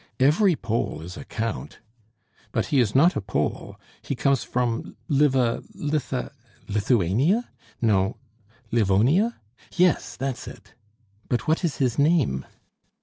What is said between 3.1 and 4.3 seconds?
a Pole; he